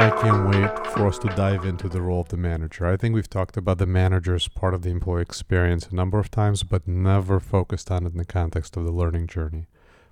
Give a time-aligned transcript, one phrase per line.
[0.00, 2.86] I can't wait for us to dive into the role of the manager.
[2.86, 6.18] I think we've talked about the manager as part of the employee experience a number
[6.18, 9.66] of times, but never focused on it in the context of the learning journey.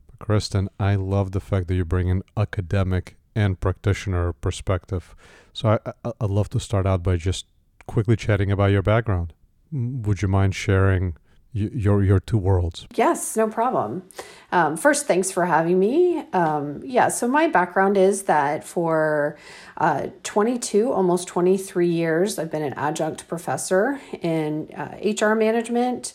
[0.06, 5.16] But Kristan, I love the fact that you bring an academic and practitioner perspective.
[5.54, 7.46] So I, I, I'd love to start out by just
[7.86, 9.32] quickly chatting about your background.
[9.72, 11.16] Would you mind sharing
[11.58, 12.86] your your two worlds.
[12.94, 14.02] Yes, no problem.
[14.50, 16.24] Um, first, thanks for having me.
[16.32, 19.36] Um, yeah, so my background is that for
[19.76, 26.14] uh, 22, almost 23 years, I've been an adjunct professor in uh, HR management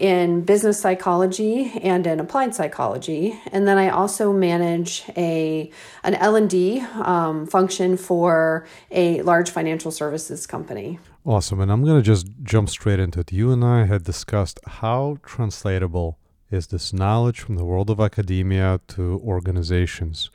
[0.00, 5.70] in business psychology and in applied psychology and then i also manage a
[6.04, 12.06] an l&d um, function for a large financial services company awesome and i'm going to
[12.06, 13.32] just jump straight into it.
[13.32, 16.18] You and i had discussed how translatable
[16.50, 20.30] is this knowledge from the world of academia to organizations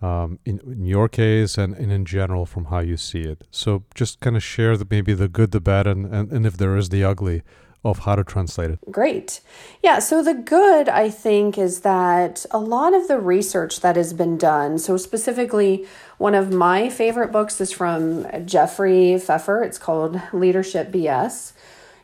[0.00, 3.46] um, in, in your case and, and in general from how you see it.
[3.50, 6.56] So just kind of share the maybe the good the bad and, and, and if
[6.56, 7.42] there is the ugly
[7.84, 8.78] of how to translate it.
[8.90, 9.40] Great.
[9.82, 14.12] Yeah, so the good, I think, is that a lot of the research that has
[14.12, 15.86] been done, so specifically,
[16.18, 19.62] one of my favorite books is from Jeffrey Pfeffer.
[19.62, 21.52] It's called Leadership BS.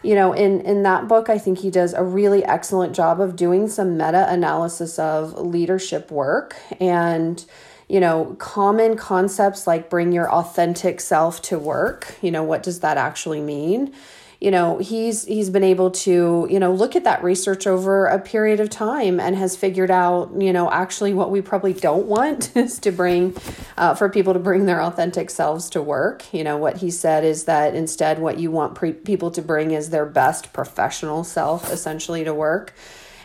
[0.03, 3.37] You know, in, in that book, I think he does a really excellent job of
[3.37, 7.45] doing some meta analysis of leadership work and
[7.89, 12.17] you know, common concepts like bring your authentic self to work.
[12.21, 13.95] You know, what does that actually mean?
[14.41, 18.19] You know he's he's been able to you know look at that research over a
[18.19, 22.55] period of time and has figured out you know actually what we probably don't want
[22.57, 23.35] is to bring
[23.77, 26.33] uh, for people to bring their authentic selves to work.
[26.33, 29.71] You know what he said is that instead what you want pre- people to bring
[29.71, 32.75] is their best professional self essentially to work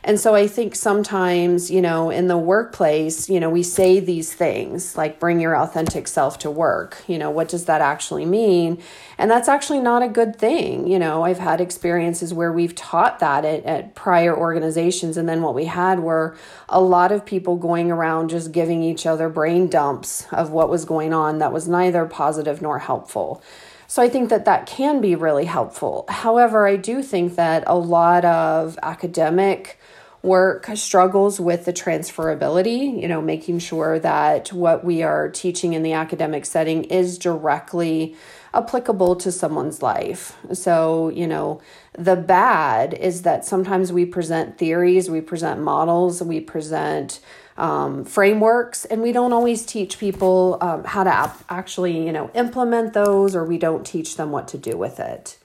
[0.04, 4.34] and so I think sometimes, you know, in the workplace, you know, we say these
[4.34, 7.04] things like bring your authentic self to work.
[7.08, 8.82] You know, what does that actually mean?
[9.20, 10.88] And that's actually not a good thing.
[10.88, 15.18] You know, I've had experiences where we've taught that at, at prior organizations.
[15.18, 16.36] And then what we had were
[16.68, 20.84] a lot of people going around just giving each other brain dumps of what was
[20.84, 23.44] going on that was neither positive nor helpful.
[23.86, 26.06] So I think that that can be really helpful.
[26.08, 29.78] However, I do think that a lot of academic
[30.24, 35.82] work struggles with the transferability, you know, making sure that what we are teaching in
[35.82, 38.16] the academic setting is directly
[38.54, 40.38] applicable to someone's life.
[40.54, 41.62] So, you know,
[41.98, 47.20] the bad is that sometimes we present theories, we present models, we present
[47.58, 52.30] um, frameworks, and we don't always teach people um, how to ap- actually, you know,
[52.34, 55.38] implement those, or we don't teach them what to do with it.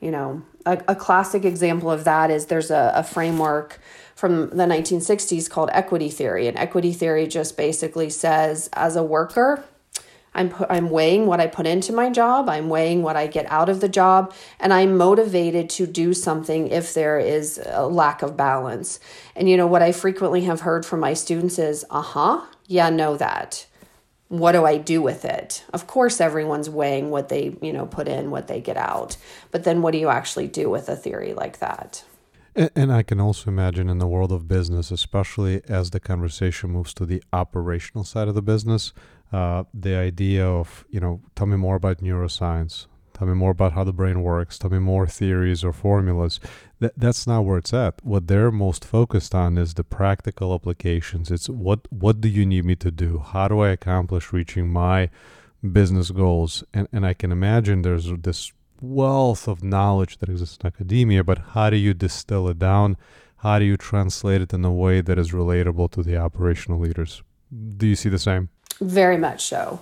[0.00, 3.78] You know, a, a classic example of that is there's a, a framework
[4.14, 6.46] from the 1960s called equity theory.
[6.46, 9.64] And equity theory just basically says, as a worker,
[10.34, 13.50] I'm pu- I'm weighing what I put into my job, I'm weighing what I get
[13.50, 18.22] out of the job, and I'm motivated to do something if there is a lack
[18.22, 19.00] of balance.
[19.34, 23.16] And you know what I frequently have heard from my students is, "Uh-huh, yeah, know
[23.16, 23.66] that."
[24.30, 25.64] What do I do with it?
[25.72, 29.16] Of course everyone's weighing what they, you know, put in, what they get out.
[29.50, 32.04] But then what do you actually do with a theory like that?
[32.54, 36.70] And, and I can also imagine in the world of business, especially as the conversation
[36.70, 38.92] moves to the operational side of the business,
[39.32, 43.72] uh, the idea of, you know, tell me more about neuroscience, tell me more about
[43.72, 46.38] how the brain works, tell me more theories or formulas.
[46.80, 48.04] That, that's not where it's at.
[48.04, 51.30] What they're most focused on is the practical applications.
[51.30, 53.18] It's what what do you need me to do?
[53.18, 55.10] How do I accomplish reaching my
[55.62, 56.64] business goals?
[56.72, 61.38] And and I can imagine there's this wealth of knowledge that exists in academia, but
[61.52, 62.96] how do you distill it down?
[63.38, 67.22] How do you translate it in a way that is relatable to the operational leaders?
[67.76, 68.48] Do you see the same?
[68.80, 69.80] Very much so.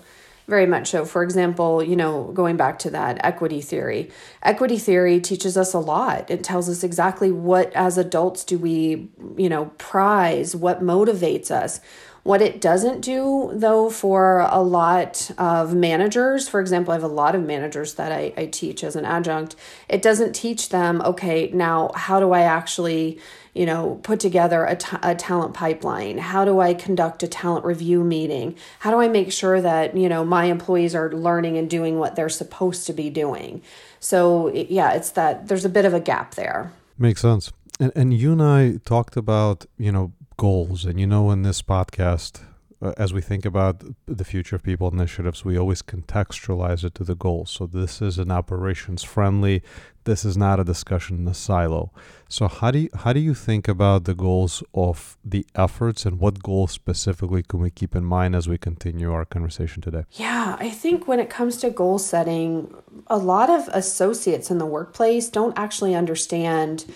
[0.49, 1.05] Very much so.
[1.05, 4.11] For example, you know, going back to that equity theory,
[4.43, 6.31] equity theory teaches us a lot.
[6.31, 11.81] It tells us exactly what, as adults, do we, you know, prize, what motivates us
[12.29, 17.09] what it doesn't do, though, for a lot of managers, for example, I have a
[17.09, 19.57] lot of managers that I, I teach as an adjunct,
[19.89, 23.19] it doesn't teach them, okay, now how do I actually,
[23.55, 26.19] you know, put together a, t- a talent pipeline?
[26.19, 28.57] How do I conduct a talent review meeting?
[28.81, 32.15] How do I make sure that, you know, my employees are learning and doing what
[32.15, 33.63] they're supposed to be doing?
[34.01, 36.73] So, yeah, it's that there's a bit of a gap there.
[36.99, 37.53] Makes sense.
[37.81, 40.87] And, and you and I talked about, you know, goals.
[40.87, 42.41] And you know, in this podcast,
[42.81, 47.05] uh, as we think about the future of people initiatives, we always contextualize it to
[47.05, 47.51] the goals.
[47.51, 49.63] So this is an operations friendly.
[50.05, 51.91] This is not a discussion in a silo.
[52.29, 56.21] So how do you, how do you think about the goals of the efforts and
[56.21, 60.05] what goals specifically can we keep in mind as we continue our conversation today?
[60.13, 62.73] Yeah, I think when it comes to goal setting,
[63.09, 66.87] a lot of associates in the workplace don't actually understand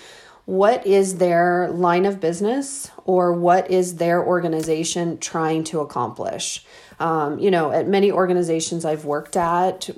[0.45, 6.65] what is their line of business or what is their organization trying to accomplish.
[6.99, 9.89] Um, you know, at many organizations I've worked at,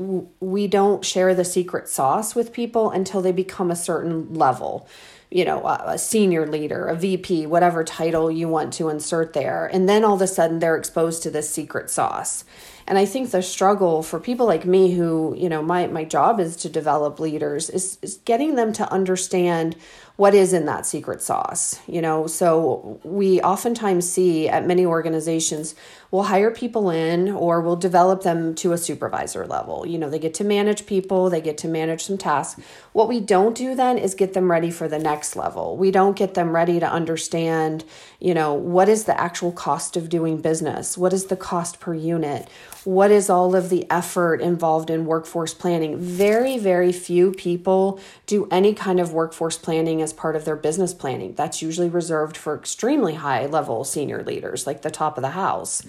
[0.41, 4.89] we don't share the secret sauce with people until they become a certain level.
[5.31, 9.67] You know, a, senior leader, a VP, whatever title you want to insert there.
[9.67, 12.45] And then all of a sudden they're exposed to this secret sauce.
[12.87, 16.39] And I think the struggle for people like me who, you know, my, my job
[16.39, 19.75] is to develop leaders is, is getting them to understand
[20.17, 22.27] what is in that secret sauce you know?
[22.27, 25.75] So we oftentimes see at many organizations
[26.11, 29.87] we'll hire people in or we'll develop them to a supervisor level.
[29.87, 32.61] You know they get to manage people they get to manage some tasks.
[32.93, 35.77] What we don't do then is get them ready for the next level.
[35.77, 37.85] We don't get them ready to understand
[38.21, 40.97] you know what is the actual cost of doing business?
[40.97, 42.49] What is the cost per unit?
[42.85, 45.99] What is all of the effort involved in workforce planning?
[45.99, 50.95] Very very few people do any kind of workforce planning as part of their business
[50.95, 51.35] planning.
[51.35, 55.83] That's usually reserved for extremely high level senior leaders, like the top of the house.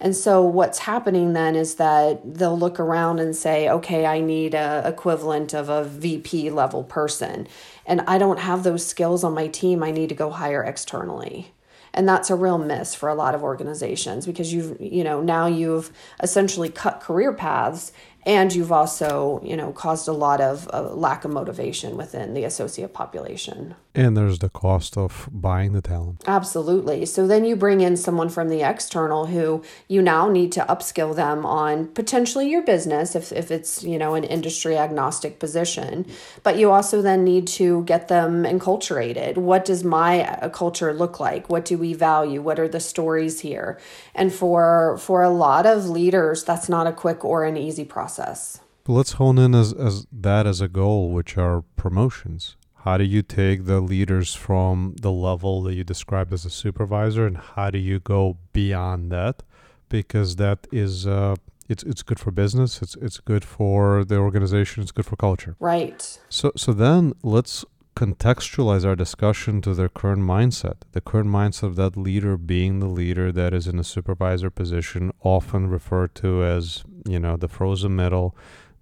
[0.00, 4.54] And so what's happening then is that they'll look around and say, okay, I need
[4.54, 7.46] a equivalent of a VP level person.
[7.84, 9.82] And I don't have those skills on my team.
[9.82, 11.52] I need to go hire externally
[11.92, 15.46] and that's a real miss for a lot of organizations because you've you know now
[15.46, 15.90] you've
[16.22, 17.92] essentially cut career paths
[18.26, 22.44] and you've also you know caused a lot of uh, lack of motivation within the
[22.44, 23.74] associate population.
[23.92, 26.22] And there's the cost of buying the talent.
[26.24, 27.04] Absolutely.
[27.06, 31.16] So then you bring in someone from the external who you now need to upskill
[31.16, 36.06] them on potentially your business if, if it's you know an industry agnostic position.
[36.42, 39.36] But you also then need to get them enculturated.
[39.36, 41.48] What does my uh, culture look like?
[41.48, 42.42] What do we value?
[42.42, 43.78] What are the stories here?
[44.14, 48.09] And for for a lot of leaders that's not a quick or an easy process
[48.14, 48.60] process.
[48.86, 52.56] Let's hone in as, as that as a goal, which are promotions.
[52.84, 57.26] How do you take the leaders from the level that you described as a supervisor,
[57.26, 59.42] and how do you go beyond that?
[59.88, 61.36] Because that is uh,
[61.68, 62.80] it's it's good for business.
[62.80, 64.82] It's it's good for the organization.
[64.82, 65.56] It's good for culture.
[65.60, 66.18] Right.
[66.30, 67.66] So so then let's
[68.00, 70.76] contextualize our discussion to their current mindset.
[70.92, 75.12] The current mindset of that leader being the leader that is in a supervisor position,
[75.22, 78.34] often referred to as, you know, the frozen middle.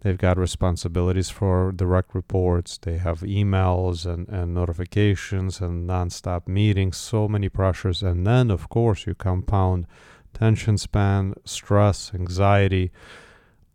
[0.02, 2.78] They've got responsibilities for direct reports.
[2.78, 8.04] They have emails and, and notifications and nonstop meetings, so many pressures.
[8.04, 9.88] And then, of course, you compound
[10.32, 12.92] tension span, stress, anxiety.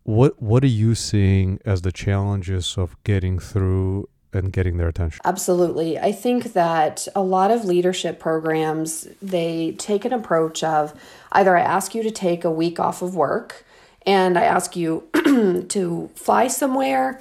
[0.04, 5.20] What what are you seeing as the challenges of getting through and getting their attention.
[5.24, 5.98] Absolutely.
[5.98, 10.94] I think that a lot of leadership programs they take an approach of
[11.32, 13.64] either i ask you to take a week off of work
[14.06, 15.08] and i ask you
[15.68, 17.20] to fly somewhere.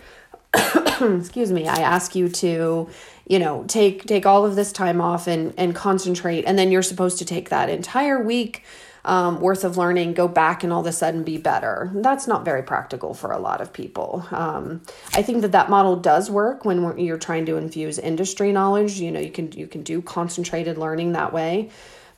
[0.54, 1.68] Excuse me.
[1.68, 2.90] I ask you to
[3.28, 6.44] you know take take all of this time off and and concentrate.
[6.46, 8.64] And then you're supposed to take that entire week
[9.06, 11.92] um, worth of learning go back and all of a sudden be better.
[11.94, 14.26] That's not very practical for a lot of people.
[14.32, 14.82] Um,
[15.14, 19.00] I think that that model does work when you're trying to infuse industry knowledge.
[19.00, 21.70] You know, you can you can do concentrated learning that way.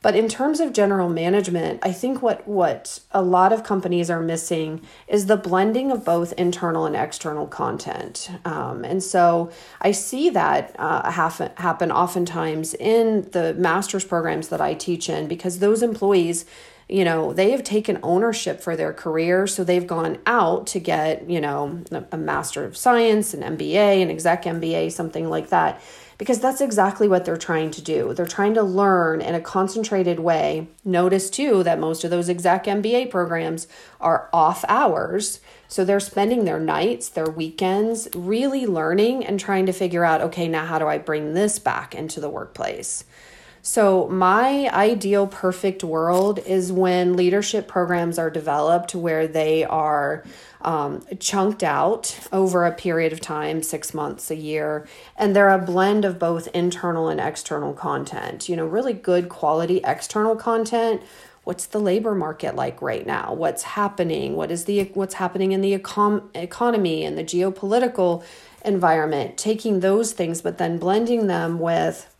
[0.06, 4.22] But in terms of general management, I think what what a lot of companies are
[4.22, 8.30] missing is the blending of both internal and external content.
[8.46, 9.50] Um, and so
[9.82, 15.28] I see that uh, happen, happen oftentimes in the master's programs that I teach in
[15.28, 16.46] because those employees
[16.88, 19.48] you know, they have taken ownership for their career.
[19.48, 24.12] So they've gone out to get, you know, a Master of Science, an MBA, an
[24.12, 25.82] exec MBA, something like that,
[26.20, 28.14] because that's exactly what they're trying to do.
[28.14, 30.68] They're trying to learn in a concentrated way.
[30.84, 33.68] Notice too that most of those exec MBA programs
[34.00, 35.40] are off hours.
[35.68, 40.48] So they're spending their nights, their weekends really learning and trying to figure out okay,
[40.48, 43.06] now how do I bring this back into the workplace?
[43.68, 50.24] So, my ideal perfect world is when leadership programs are developed where they are
[50.62, 55.58] um, chunked out over a period of time six months, a year and they're a
[55.58, 58.48] blend of both internal and external content.
[58.48, 61.02] You know, really good quality external content.
[61.44, 63.34] What's the labor market like right now?
[63.34, 64.36] What's happening?
[64.36, 68.24] What is the what's happening in the econ- economy and the geopolitical
[68.64, 69.40] environment?
[69.40, 72.15] Taking those things but then blending them with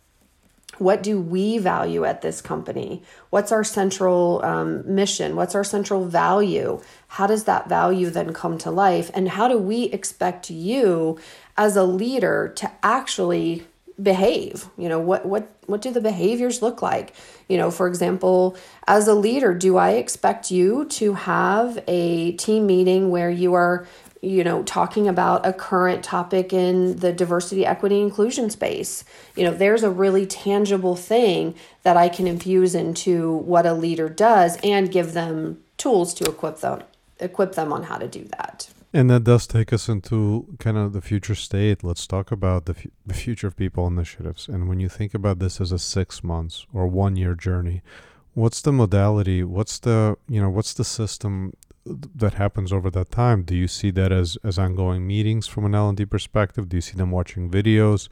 [0.78, 3.02] what do we value at this company?
[3.30, 5.36] What's our central um, mission?
[5.36, 6.80] What's our central value?
[7.08, 9.10] How does that value then come to life?
[9.14, 11.18] And how do we expect you
[11.56, 13.66] as a leader to actually
[14.02, 17.14] behave you know what what what do the behaviors look like
[17.48, 18.54] you know for example
[18.86, 23.86] as a leader do i expect you to have a team meeting where you are
[24.22, 29.04] you know talking about a current topic in the diversity equity inclusion space
[29.36, 34.08] you know there's a really tangible thing that i can infuse into what a leader
[34.08, 36.82] does and give them tools to equip them
[37.20, 40.94] equip them on how to do that and that does take us into kind of
[40.94, 41.84] the future state.
[41.84, 44.48] Let's talk about the, f- the future of people initiatives.
[44.48, 47.82] And when you think about this as a six months or one year journey,
[48.32, 49.42] what's the modality?
[49.42, 51.52] What's the you know what's the system
[52.14, 53.42] that happens over that time?
[53.42, 56.68] Do you see that as as ongoing meetings from an L and D perspective?
[56.68, 58.08] Do you see them watching videos?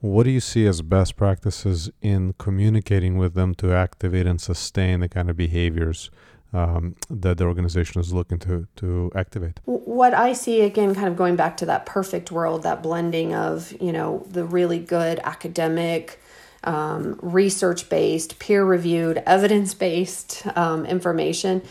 [0.00, 5.00] What do you see as best practices in communicating with them to activate and sustain
[5.00, 6.10] the kind of behaviors
[6.52, 9.60] um, that the organization is looking to to activate.
[9.64, 13.74] What I see again, kind of going back to that perfect world, that blending of
[13.80, 16.20] you know the really good academic.
[16.64, 21.62] Um, research based, peer reviewed, evidence based um, information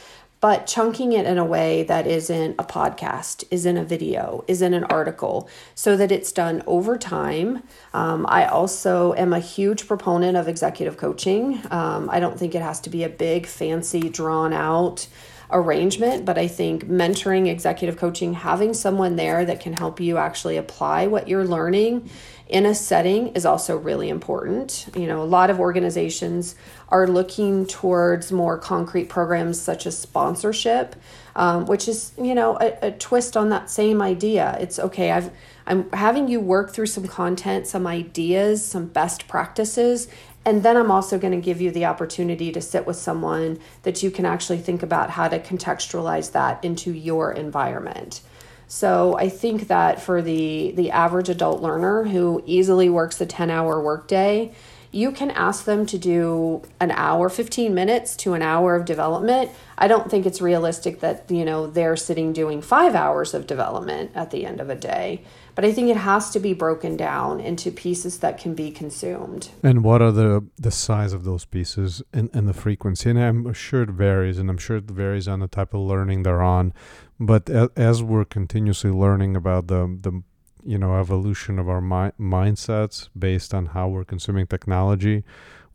[0.45, 4.83] but chunking it in a way that isn't a podcast, isn't a video, isn't an
[4.83, 7.63] article, so that it's done over time.
[7.95, 11.59] Um, I also am a huge proponent of executive coaching.
[11.71, 15.07] Um, I don't think it has to be a big, fancy, drawn out
[15.49, 20.57] arrangement, but I think mentoring, executive coaching, having someone there that can help you actually
[20.57, 22.07] apply what you're learning
[22.47, 24.87] in a setting is also really important.
[24.95, 26.55] You know, a lot of organizations
[26.89, 30.95] are looking towards more concrete programs such as sponsorship,
[31.35, 34.57] um, which is, you know, a, a twist on that same idea.
[34.59, 35.31] It's okay, I've
[35.67, 40.07] I'm having you work through some content, some ideas, some best practices,
[40.45, 44.03] and then I'm also going to give you the opportunity to sit with someone that
[44.03, 48.21] you can actually think about how to contextualize that into your environment.
[48.67, 53.81] So I think that for the the average adult learner who easily works a 10-hour
[53.81, 54.53] workday,
[54.95, 59.51] you can ask them to do an hour, 15 minutes to an hour of development.
[59.77, 64.11] I don't think it's realistic that, you know, they're sitting doing 5 hours of development
[64.15, 65.21] at the end of a day.
[65.53, 69.49] But I think it has to be broken down into pieces that can be consumed.
[69.63, 73.09] And what are the the size of those pieces and, and the frequency?
[73.09, 76.23] And I'm sure it varies, and I'm sure it varies on the type of learning
[76.23, 76.73] they're on.
[77.19, 80.21] But as we're continuously learning about the the
[80.63, 85.23] you know evolution of our mi- mindsets based on how we're consuming technology,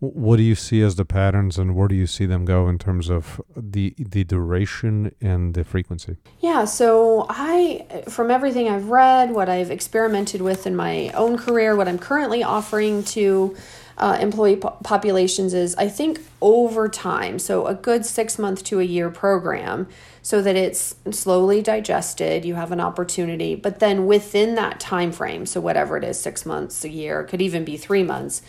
[0.01, 2.79] what do you see as the patterns, and where do you see them go in
[2.79, 6.17] terms of the the duration and the frequency?
[6.41, 11.77] Yeah, so I, from everything I've read, what I've experimented with in my own career,
[11.77, 13.55] what I'm currently offering to
[13.99, 18.81] uh, employee po- populations is I think over time, so a good six month to
[18.81, 19.87] a year program,
[20.23, 22.47] so that it's slowly digested.
[22.47, 26.47] You have an opportunity, but then within that time frame, so whatever it is, six
[26.47, 28.41] months, a year, could even be three months.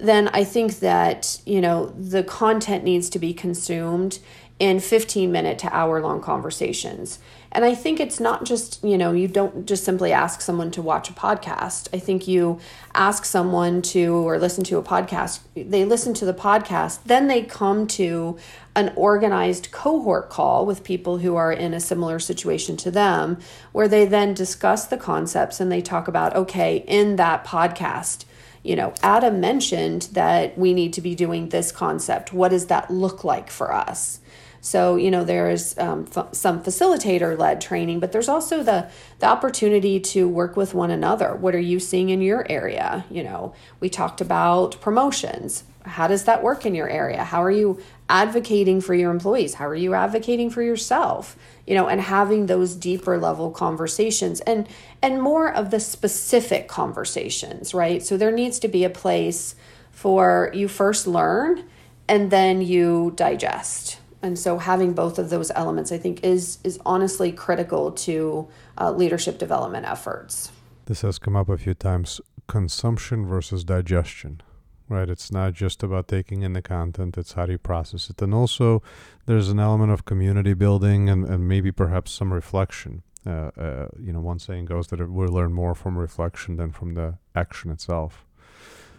[0.00, 4.18] Then I think that you know the content needs to be consumed
[4.60, 7.18] in 15 minute to hour long conversations.
[7.50, 10.82] And I think it's not just, you know, you don't just simply ask someone to
[10.82, 11.88] watch a podcast.
[11.92, 12.60] I think you
[12.94, 17.42] ask someone to or listen to a podcast, they listen to the podcast, then they
[17.42, 18.38] come to
[18.76, 23.38] an organized cohort call with people who are in a similar situation to them,
[23.72, 28.26] where they then discuss the concepts and they talk about, okay, in that podcast,
[28.62, 32.32] you know, Adam mentioned that we need to be doing this concept.
[32.32, 34.20] What does that look like for us?
[34.60, 39.26] So, you know, there's um, f- some facilitator led training, but there's also the, the
[39.26, 41.34] opportunity to work with one another.
[41.34, 43.06] What are you seeing in your area?
[43.10, 45.64] You know, we talked about promotions.
[45.84, 47.24] How does that work in your area?
[47.24, 49.54] How are you advocating for your employees?
[49.54, 51.38] How are you advocating for yourself?
[51.70, 54.66] You know, and having those deeper level conversations and
[55.00, 58.02] and more of the specific conversations, right?
[58.02, 59.54] So there needs to be a place
[59.92, 61.64] for you first learn
[62.08, 64.00] and then you digest.
[64.20, 68.90] And so having both of those elements i think is is honestly critical to uh,
[68.90, 70.50] leadership development efforts.
[70.86, 74.42] This has come up a few times consumption versus digestion
[74.90, 75.08] right?
[75.08, 78.20] It's not just about taking in the content it's how do you process it?
[78.20, 78.82] And also
[79.24, 84.12] there's an element of community building and, and maybe perhaps some reflection uh, uh, you
[84.12, 88.26] know one saying goes that we learn more from reflection than from the action itself.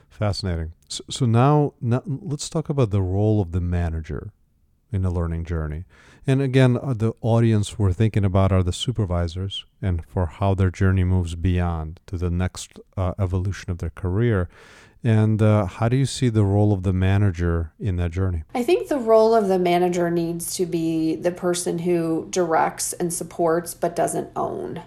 [0.10, 0.74] Fascinating.
[0.88, 4.32] So, so now, now let's talk about the role of the manager
[4.92, 5.86] in the learning journey.
[6.28, 10.70] And again, uh, the audience we're thinking about are the supervisors and for how their
[10.70, 14.48] journey moves beyond to the next uh, evolution of their career.
[15.04, 18.44] And uh, how do you see the role of the manager in that journey?
[18.54, 23.12] I think the role of the manager needs to be the person who directs and
[23.12, 24.84] supports but doesn't own.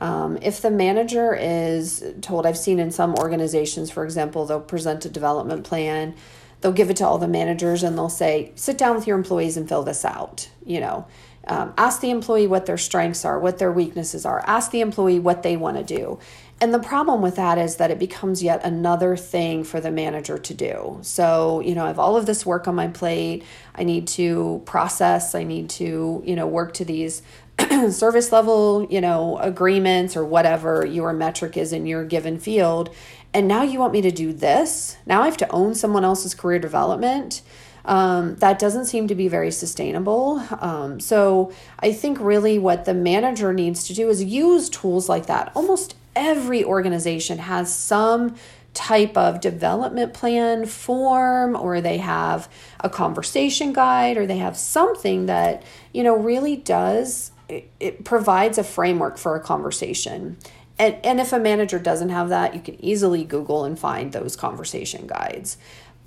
[0.00, 5.04] Um, if the manager is told, I've seen in some organizations, for example, they'll present
[5.04, 6.16] a development plan,
[6.62, 9.56] they'll give it to all the managers, and they'll say, sit down with your employees
[9.56, 10.48] and fill this out.
[10.64, 11.06] You know,
[11.46, 15.18] um, ask the employee what their strengths are, what their weaknesses are, ask the employee
[15.18, 16.18] what they want to do.
[16.60, 20.38] And the problem with that is that it becomes yet another thing for the manager
[20.38, 21.00] to do.
[21.02, 23.42] So, you know, I have all of this work on my plate.
[23.74, 27.22] I need to process, I need to, you know, work to these
[27.90, 32.94] service level, you know, agreements or whatever your metric is in your given field.
[33.34, 34.96] And now you want me to do this?
[35.06, 37.42] Now I have to own someone else's career development.
[37.84, 40.42] Um, that doesn't seem to be very sustainable.
[40.60, 45.26] Um, so I think really what the manager needs to do is use tools like
[45.26, 45.50] that.
[45.54, 48.36] Almost every organization has some
[48.74, 52.48] type of development plan form or they have
[52.80, 57.31] a conversation guide or they have something that you know really does
[57.80, 60.38] it, provides a framework for a conversation.
[60.78, 64.36] And, and if a manager doesn't have that you can easily google and find those
[64.36, 65.56] conversation guides.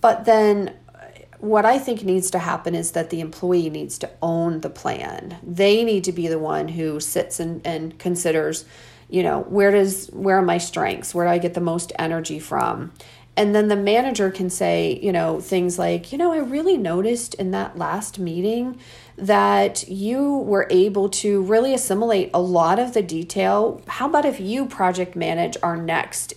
[0.02, 1.00] But then uh,
[1.40, 5.38] what I think needs to happen is that the employee needs to own the plan.
[5.44, 8.66] They need to be the one who sits and, and considers
[9.08, 11.14] you know where does where are my strengths?
[11.14, 12.92] Where do i get the most energy from?
[13.38, 17.34] And then the manager can say you know things like you know i really noticed
[17.36, 18.80] in that last meeting
[19.18, 23.82] that you were able to really assimilate a lot of the detail.
[23.88, 26.34] How about if you project manage our next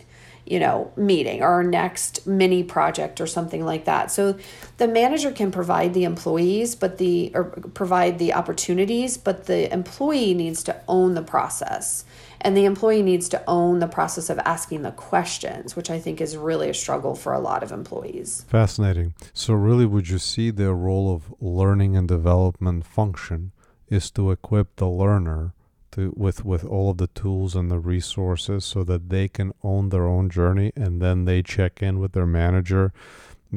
[0.47, 4.11] you know meeting or our next mini project or something like that?
[4.11, 4.39] So
[4.77, 10.35] the manager can provide the employees but the or provide the opportunities but the employee
[10.35, 12.05] needs to own the process
[12.41, 16.21] and the employee needs to own the process of asking the questions, which I think
[16.21, 18.45] is really a struggle for a lot of employees.
[18.49, 19.15] Fascinating.
[19.33, 23.53] So, really, would you see the role of learning and development function
[23.89, 25.55] is to equip the learner
[25.93, 29.89] to, with, with all of the tools and the resources so that they can own
[29.89, 32.93] their own journey and then they check in with their manager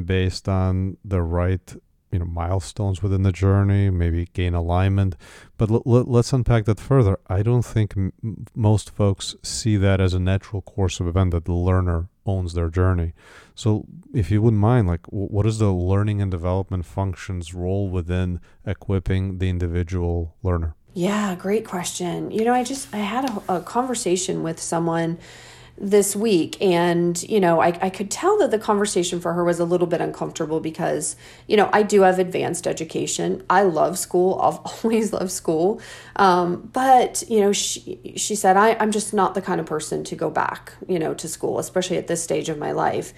[0.06, 1.76] based on the right
[2.12, 5.16] you know milestones within the journey maybe gain alignment.
[5.58, 7.20] But l- l- let's unpack that further.
[7.28, 8.14] I don't think m-
[8.56, 12.70] most folks see that as a natural course of event that the learner owns their
[12.70, 13.14] journey.
[13.56, 17.90] So if you wouldn't mind like w- what is the learning and development functions role
[17.90, 20.76] within equipping the individual learner?
[20.94, 22.32] Yeah great question.
[22.32, 25.18] You know i just i had a, a conversation with someone
[25.82, 26.62] this week.
[26.62, 29.88] And you know I, I could tell that the conversation for her was a little
[29.88, 31.16] bit uncomfortable because
[31.48, 33.44] you know i do have advanced education.
[33.50, 34.40] I love school.
[34.40, 35.82] I've always loved school.
[36.16, 40.04] Um, but you know she, she said I, i'm just not the kind of person
[40.06, 43.14] to go back you know to school especially at this stage of my life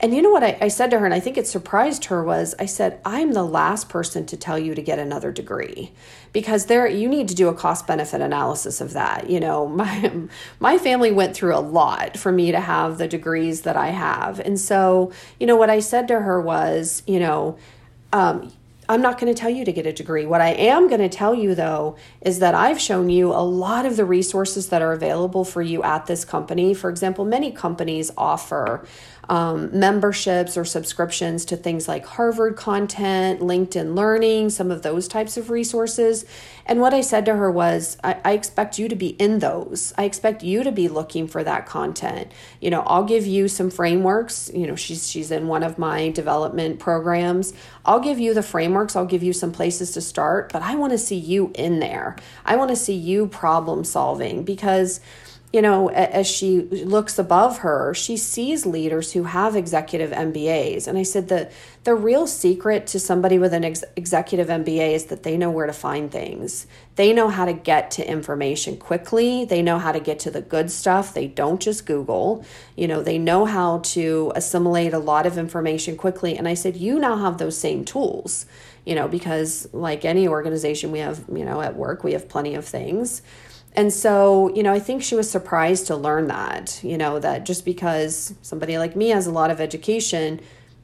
[0.00, 2.22] and you know what I, I said to her, and I think it surprised her,
[2.22, 5.92] was I said, I'm the last person to tell you to get another degree
[6.32, 9.28] because there you need to do a cost benefit analysis of that.
[9.28, 10.12] You know, my
[10.60, 14.38] my family went through a lot for me to have the degrees that I have.
[14.40, 17.58] And so, you know, what I said to her was, you know,
[18.12, 18.52] um,
[18.90, 20.24] I'm not going to tell you to get a degree.
[20.24, 23.84] What I am going to tell you, though, is that I've shown you a lot
[23.84, 26.72] of the resources that are available for you at this company.
[26.72, 28.86] For example, many companies offer
[29.28, 35.36] um, memberships or subscriptions to things like Harvard content, LinkedIn Learning, some of those types
[35.36, 36.24] of resources.
[36.64, 39.92] And what I said to her was, I, I expect you to be in those.
[39.98, 42.32] I expect you to be looking for that content.
[42.60, 44.50] You know, I'll give you some frameworks.
[44.54, 47.52] You know, she's she's in one of my development programs.
[47.84, 48.96] I'll give you the frameworks.
[48.96, 52.16] I'll give you some places to start, but I want to see you in there.
[52.44, 55.00] I want to see you problem solving because
[55.50, 60.86] you know, as she looks above her, she sees leaders who have executive MBAs.
[60.86, 61.52] And I said that
[61.84, 65.66] the real secret to somebody with an ex- executive MBA is that they know where
[65.66, 66.66] to find things.
[66.96, 69.46] They know how to get to information quickly.
[69.46, 71.14] They know how to get to the good stuff.
[71.14, 72.44] They don't just Google.
[72.76, 76.36] You know, they know how to assimilate a lot of information quickly.
[76.36, 78.44] And I said, you now have those same tools,
[78.84, 82.54] you know, because like any organization we have, you know, at work, we have plenty
[82.54, 83.22] of things
[83.74, 87.44] and so, you know, I think she was surprised to learn that, you know, that
[87.44, 90.40] just because somebody like me has a lot of education,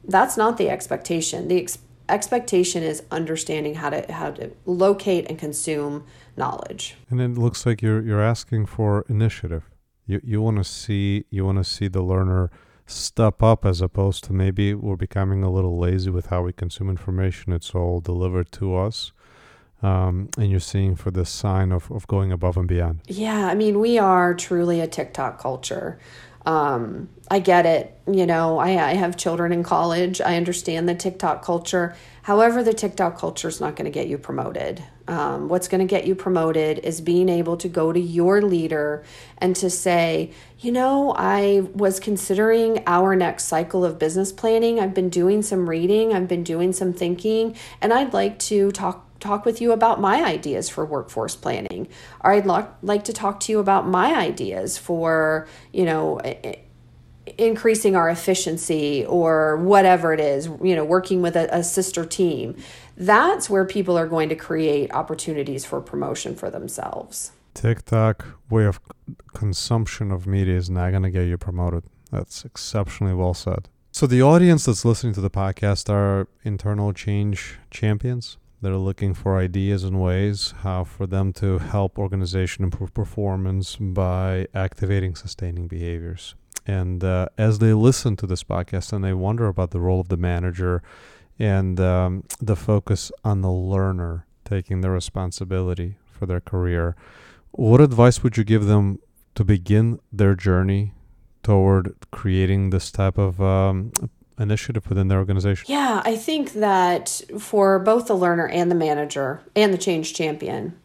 [0.07, 1.47] that's not the expectation.
[1.47, 6.05] The ex- expectation is understanding how to how to locate and consume
[6.37, 6.95] knowledge.
[7.09, 9.63] And it looks like you're you're asking for initiative.
[10.05, 12.51] You you want to see you want to see the learner
[12.85, 16.89] step up as opposed to maybe we're becoming a little lazy with how we consume
[16.89, 17.51] information.
[17.51, 19.11] It's all delivered to us
[19.81, 23.01] um, and you're seeing for this sign of, of going above and beyond?
[23.07, 25.99] Yeah, I mean, we are truly a TikTok culture.
[26.45, 27.99] Um, I get it.
[28.11, 30.21] You know, I, I have children in college.
[30.21, 31.95] I understand the TikTok culture.
[32.21, 34.83] However, the TikTok culture is not going to get you promoted.
[35.07, 39.03] Um, what's going to get you promoted is being able to go to your leader
[39.37, 44.79] and to say, you know, I was considering our next cycle of business planning.
[44.79, 49.04] I've been doing some reading, I've been doing some thinking, and I'd like to talk
[49.25, 51.87] talk with you about my ideas for workforce planning.
[52.23, 56.19] Or i'd lo- like to talk to you about my ideas for you know
[57.37, 62.55] increasing our efficiency or whatever it is you know working with a, a sister team.
[62.97, 67.31] That's where people are going to create opportunities for promotion for themselves.
[67.53, 68.79] Tiktok way of
[69.33, 71.83] consumption of media is not going to get you promoted.
[72.11, 73.69] That's exceptionally well said.
[73.91, 79.37] So the audience that's listening to the podcast are internal change champions they're looking for
[79.37, 86.33] ideas and ways how for them to help organization improve performance by activating sustaining behaviors.
[86.65, 90.09] And uh, as they listen to this podcast and they wonder about the role of
[90.09, 90.81] the manager
[91.37, 96.95] and um, the focus on the learner taking the responsibility for their career,
[97.51, 98.97] what advice would you give them
[99.35, 100.93] to begin their journey
[101.43, 103.91] toward creating this type of um,
[104.39, 105.65] initiative within their organization?
[105.67, 110.77] Yeah, I think that for both the learner and the manager and the change champion,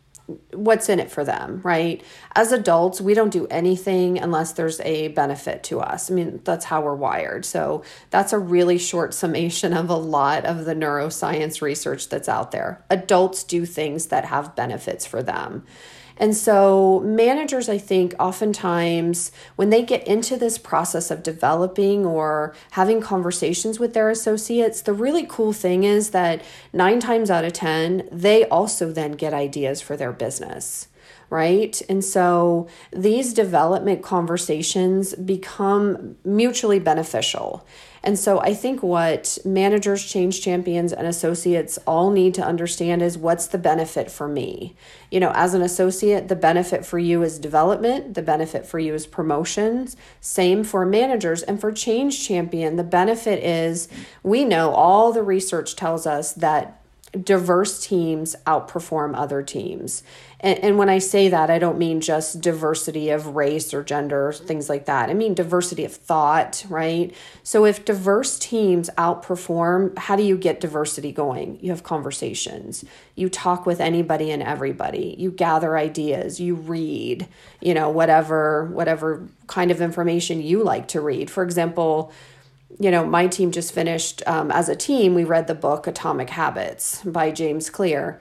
[0.52, 2.02] what's in it for them, right?
[2.34, 6.10] As adults, we don't do anything unless there's a benefit to us.
[6.10, 7.44] I mean, that's how we're wired.
[7.44, 12.52] So that's a really short summation of a lot of the neuroscience research that's out
[12.52, 12.84] there.
[12.90, 15.64] Adults do things that have benefits for them.
[16.20, 22.54] And so, managers, I think, oftentimes when they get into this process of developing or
[22.72, 26.42] having conversations with their associates, the really cool thing is that
[26.74, 30.88] nine times out of 10, they also then get ideas for their business
[31.30, 31.80] right?
[31.88, 37.64] And so these development conversations become mutually beneficial.
[38.02, 43.18] And so I think what managers, change champions, and associates all need to understand is
[43.18, 44.74] what's the benefit for me?
[45.10, 48.94] You know, as an associate, the benefit for you is development, the benefit for you
[48.94, 49.96] is promotions.
[50.20, 51.42] Same for managers.
[51.42, 53.88] And for change champion, the benefit is
[54.22, 56.79] we know all the research tells us that
[57.12, 60.02] diverse teams outperform other teams.
[60.38, 64.32] And, and when I say that, I don't mean just diversity of race or gender,
[64.32, 65.10] things like that.
[65.10, 67.14] I mean diversity of thought, right?
[67.42, 71.58] So if diverse teams outperform, how do you get diversity going?
[71.60, 72.84] You have conversations.
[73.16, 75.16] You talk with anybody and everybody.
[75.18, 76.40] You gather ideas.
[76.40, 77.26] You read,
[77.60, 81.28] you know, whatever whatever kind of information you like to read.
[81.28, 82.12] For example,
[82.78, 86.30] you know, my team just finished um, as a team, we read the book Atomic
[86.30, 88.20] Habits by James Clear.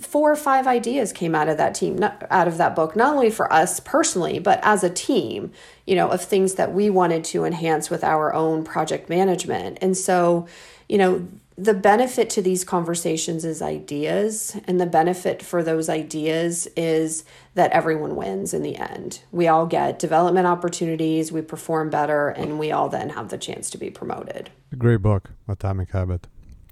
[0.00, 3.14] Four or five ideas came out of that team not, out of that book not
[3.14, 5.52] only for us personally but as a team
[5.86, 9.78] you know of things that we wanted to enhance with our own project management.
[9.80, 10.48] And so
[10.88, 16.66] you know the benefit to these conversations is ideas and the benefit for those ideas
[16.76, 22.28] is that everyone wins in the end we all get development opportunities we perform better
[22.28, 26.26] and we all then have the chance to be promoted great book atomic habit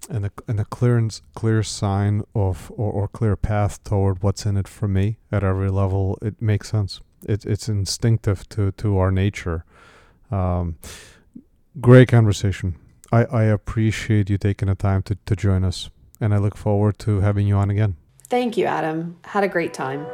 [0.09, 4.57] and a and a clear clear sign of or, or clear path toward what's in
[4.57, 6.17] it for me at every level.
[6.21, 7.01] It makes sense.
[7.27, 9.65] It's it's instinctive to to our nature.
[10.31, 10.77] Um,
[11.79, 12.75] great conversation.
[13.13, 16.97] I I appreciate you taking the time to to join us, and I look forward
[16.99, 17.95] to having you on again.
[18.29, 19.17] Thank you, Adam.
[19.23, 20.05] Had a great time.